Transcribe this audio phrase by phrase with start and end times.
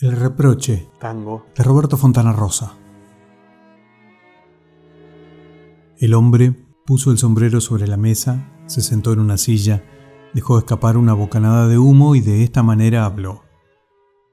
[0.00, 1.44] El reproche Tango.
[1.54, 2.72] de Roberto Fontana Rosa.
[5.98, 6.54] El hombre
[6.86, 9.84] puso el sombrero sobre la mesa, se sentó en una silla,
[10.32, 13.42] dejó escapar una bocanada de humo y de esta manera habló.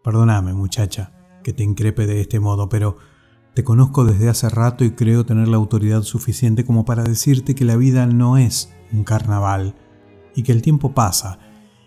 [0.05, 1.11] Perdóname, muchacha,
[1.43, 2.95] que te increpe de este modo, pero
[3.54, 7.65] te conozco desde hace rato y creo tener la autoridad suficiente como para decirte que
[7.65, 9.75] la vida no es un carnaval,
[10.34, 11.39] y que el tiempo pasa,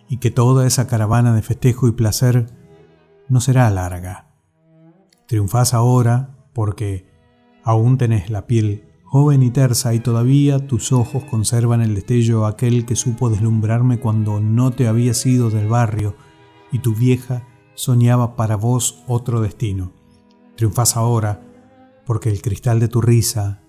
[0.06, 2.59] y que toda esa caravana de festejo y placer
[3.30, 4.26] no será larga.
[5.26, 7.06] Triunfás ahora porque
[7.64, 12.84] aún tenés la piel joven y tersa y todavía tus ojos conservan el destello aquel
[12.84, 16.14] que supo deslumbrarme cuando no te habías ido del barrio
[16.70, 19.92] y tu vieja soñaba para vos otro destino.
[20.56, 21.40] Triunfás ahora
[22.04, 23.62] porque el cristal de tu risa,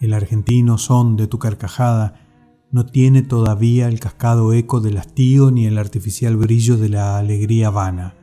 [0.00, 2.26] el argentino son de tu carcajada,
[2.70, 7.70] no tiene todavía el cascado eco del hastío ni el artificial brillo de la alegría
[7.70, 8.17] vana.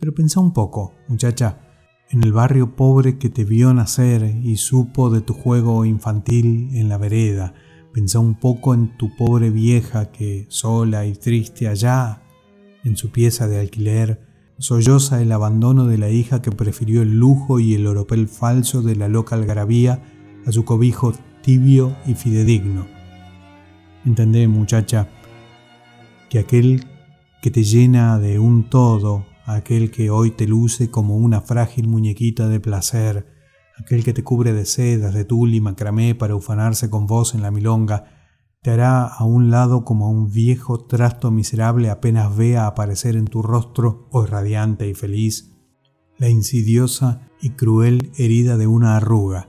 [0.00, 1.60] Pero pensá un poco, muchacha,
[2.08, 6.88] en el barrio pobre que te vio nacer y supo de tu juego infantil en
[6.88, 7.54] la vereda.
[7.92, 12.22] Pensá un poco en tu pobre vieja que, sola y triste allá,
[12.82, 14.26] en su pieza de alquiler,
[14.58, 18.96] solloza el abandono de la hija que prefirió el lujo y el oropel falso de
[18.96, 20.02] la loca algarabía
[20.46, 22.86] a su cobijo tibio y fidedigno.
[24.04, 25.08] Entendé, muchacha,
[26.30, 26.86] que aquel
[27.42, 32.48] que te llena de un todo, aquel que hoy te luce como una frágil muñequita
[32.48, 33.26] de placer,
[33.78, 37.42] aquel que te cubre de sedas, de tul y macramé para ufanarse con vos en
[37.42, 38.04] la milonga,
[38.62, 43.42] te hará a un lado como un viejo trasto miserable apenas vea aparecer en tu
[43.42, 45.56] rostro, hoy radiante y feliz,
[46.18, 49.48] la insidiosa y cruel herida de una arruga.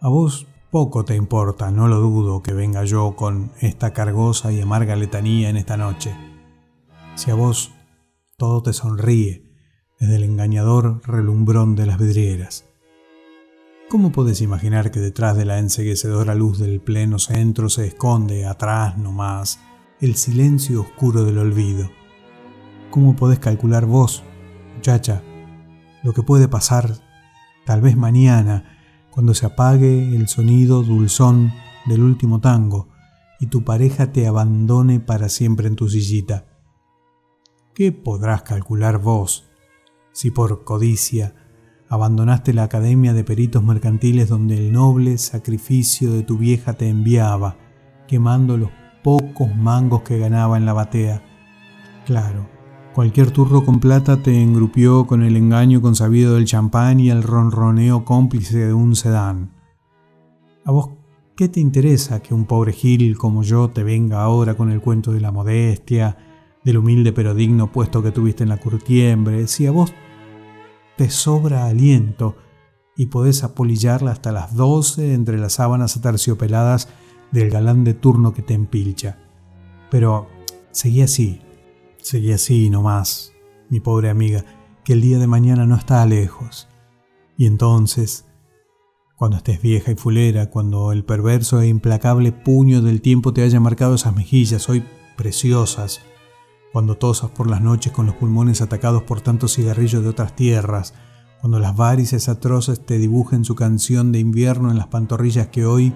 [0.00, 4.60] A vos poco te importa, no lo dudo, que venga yo con esta cargosa y
[4.60, 6.16] amarga letanía en esta noche.
[7.14, 7.73] Si a vos
[8.44, 9.42] todo te sonríe
[9.98, 12.66] desde el engañador relumbrón de las vidrieras.
[13.88, 18.98] ¿Cómo podés imaginar que detrás de la enseguecedora luz del pleno centro se esconde, atrás
[18.98, 19.60] nomás,
[19.98, 21.90] el silencio oscuro del olvido?
[22.90, 24.22] ¿Cómo podés calcular vos,
[24.76, 25.22] muchacha,
[26.02, 26.98] lo que puede pasar
[27.64, 28.76] tal vez mañana,
[29.10, 31.50] cuando se apague el sonido dulzón
[31.86, 32.90] del último tango
[33.40, 36.53] y tu pareja te abandone para siempre en tu sillita?
[37.74, 39.50] ¿Qué podrás calcular vos
[40.12, 41.34] si por codicia
[41.88, 47.56] abandonaste la Academia de Peritos Mercantiles donde el noble sacrificio de tu vieja te enviaba,
[48.06, 48.70] quemando los
[49.02, 51.24] pocos mangos que ganaba en la batea?
[52.06, 52.48] Claro,
[52.94, 58.04] cualquier turro con plata te engrupió con el engaño consabido del champán y el ronroneo
[58.04, 59.50] cómplice de un sedán.
[60.64, 60.90] ¿A vos
[61.34, 65.10] qué te interesa que un pobre gil como yo te venga ahora con el cuento
[65.10, 66.33] de la modestia,
[66.64, 69.92] del humilde pero digno puesto que tuviste en la curtiembre, si a vos
[70.96, 72.36] te sobra aliento
[72.96, 76.88] y podés apolillarla hasta las doce entre las sábanas aterciopeladas
[77.32, 79.18] del galán de turno que te empilcha.
[79.90, 80.28] Pero
[80.70, 81.40] seguí así,
[81.98, 83.32] seguí así nomás,
[83.68, 84.44] mi pobre amiga,
[84.84, 86.68] que el día de mañana no está lejos.
[87.36, 88.26] Y entonces,
[89.16, 93.58] cuando estés vieja y fulera, cuando el perverso e implacable puño del tiempo te haya
[93.58, 94.84] marcado esas mejillas hoy
[95.16, 96.02] preciosas,
[96.74, 100.92] cuando tosas por las noches con los pulmones atacados por tantos cigarrillos de otras tierras,
[101.40, 105.94] cuando las varices atroces te dibujen su canción de invierno en las pantorrillas que hoy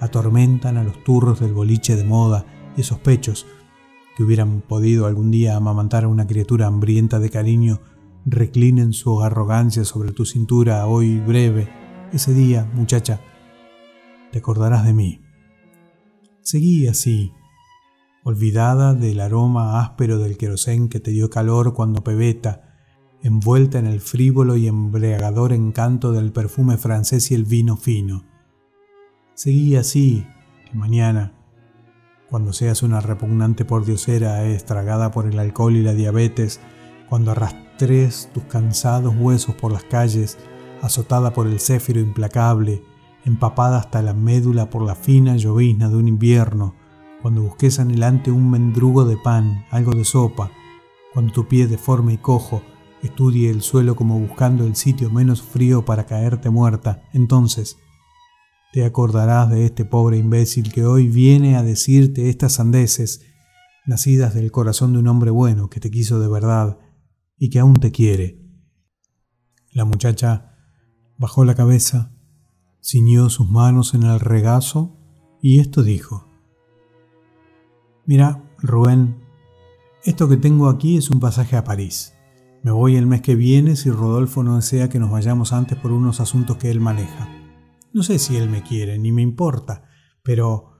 [0.00, 2.44] atormentan a los turros del boliche de moda
[2.76, 3.46] y esos pechos
[4.18, 7.80] que hubieran podido algún día amamantar a una criatura hambrienta de cariño,
[8.26, 11.70] reclinen su arrogancia sobre tu cintura hoy breve,
[12.12, 13.22] ese día, muchacha,
[14.30, 15.22] te acordarás de mí.
[16.42, 17.32] Seguí así,
[18.28, 22.76] olvidada del aroma áspero del querosén que te dio calor cuando pebeta,
[23.22, 28.26] envuelta en el frívolo y embriagador encanto del perfume francés y el vino fino.
[29.32, 30.26] Seguí así,
[30.70, 31.38] que mañana,
[32.28, 36.60] cuando seas una repugnante pordiosera estragada por el alcohol y la diabetes,
[37.08, 40.36] cuando arrastres tus cansados huesos por las calles,
[40.82, 42.82] azotada por el céfiro implacable,
[43.24, 46.74] empapada hasta la médula por la fina llovizna de un invierno,
[47.22, 50.50] cuando busques anhelante un mendrugo de pan, algo de sopa,
[51.12, 52.62] cuando tu pie deforme y cojo
[53.02, 57.78] estudie el suelo como buscando el sitio menos frío para caerte muerta, entonces
[58.72, 63.22] te acordarás de este pobre imbécil que hoy viene a decirte estas sandeces,
[63.86, 66.78] nacidas del corazón de un hombre bueno que te quiso de verdad
[67.38, 68.44] y que aún te quiere.
[69.72, 70.54] La muchacha
[71.18, 72.12] bajó la cabeza,
[72.82, 74.98] ciñó sus manos en el regazo
[75.40, 76.27] y esto dijo.
[78.08, 79.18] Mira, Rubén,
[80.02, 82.14] esto que tengo aquí es un pasaje a París.
[82.62, 85.92] Me voy el mes que viene si Rodolfo no desea que nos vayamos antes por
[85.92, 87.28] unos asuntos que él maneja.
[87.92, 89.82] No sé si él me quiere, ni me importa,
[90.22, 90.70] pero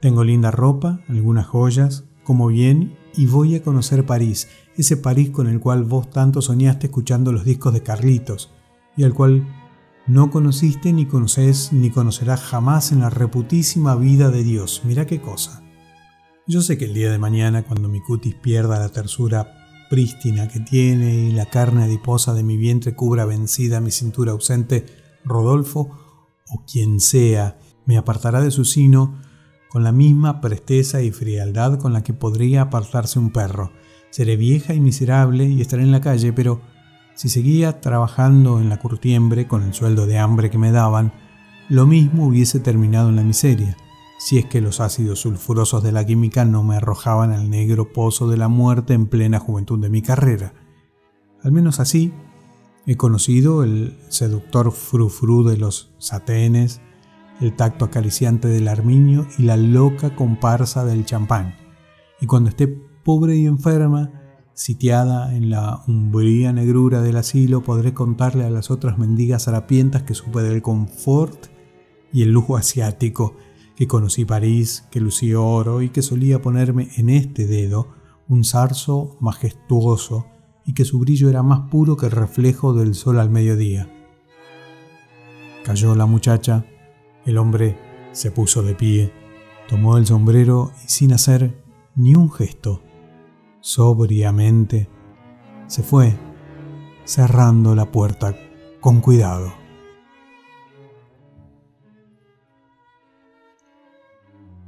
[0.00, 5.46] tengo linda ropa, algunas joyas, como bien y voy a conocer París, ese París con
[5.46, 8.50] el cual vos tanto soñaste escuchando los discos de Carlitos
[8.96, 9.46] y al cual
[10.06, 14.80] no conociste ni conoces ni conocerás jamás en la reputísima vida de Dios.
[14.86, 15.67] Mira qué cosa.
[16.50, 20.60] Yo sé que el día de mañana, cuando mi cutis pierda la tersura prístina que
[20.60, 24.86] tiene y la carne adiposa de mi vientre cubra vencida mi cintura ausente,
[25.26, 25.90] Rodolfo,
[26.48, 29.20] o quien sea, me apartará de su sino
[29.68, 33.70] con la misma presteza y frialdad con la que podría apartarse un perro.
[34.08, 36.62] Seré vieja y miserable y estaré en la calle, pero
[37.14, 41.12] si seguía trabajando en la curtiembre con el sueldo de hambre que me daban,
[41.68, 43.76] lo mismo hubiese terminado en la miseria,
[44.18, 48.28] si es que los ácidos sulfurosos de la química no me arrojaban al negro pozo
[48.28, 50.52] de la muerte en plena juventud de mi carrera.
[51.42, 52.12] Al menos así,
[52.86, 56.80] he conocido el seductor frufru de los satenes,
[57.40, 61.54] el tacto acariciante del armiño y la loca comparsa del champán.
[62.20, 64.10] Y cuando esté pobre y enferma,
[64.58, 70.14] Sitiada en la umbría negrura del asilo, podré contarle a las otras mendigas harapientas que
[70.14, 71.46] supe del confort
[72.12, 73.36] y el lujo asiático,
[73.78, 77.86] que conocí París, que lucí oro y que solía ponerme en este dedo
[78.26, 80.26] un zarzo majestuoso
[80.66, 83.88] y que su brillo era más puro que el reflejo del sol al mediodía.
[85.62, 86.66] Cayó la muchacha,
[87.24, 87.78] el hombre
[88.10, 89.12] se puso de pie,
[89.68, 91.62] tomó el sombrero y sin hacer
[91.94, 92.82] ni un gesto,
[93.60, 94.88] sobriamente,
[95.68, 96.18] se fue,
[97.04, 98.34] cerrando la puerta
[98.80, 99.57] con cuidado.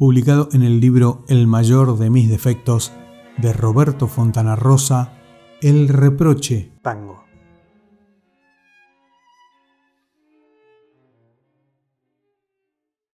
[0.01, 2.91] Publicado en el libro El mayor de mis defectos
[3.37, 5.13] de Roberto Fontana Rosa,
[5.61, 7.30] El reproche tango.